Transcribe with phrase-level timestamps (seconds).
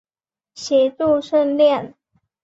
[0.55, 1.93] 协助训练。